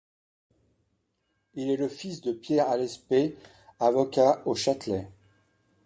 Il 1.53 1.69
est 1.69 1.87
fils 1.87 2.21
de 2.21 2.31
Pierre 2.31 2.67
Alespée, 2.71 3.37
avocat 3.79 4.41
au 4.45 4.55
Châtelet. 4.55 5.07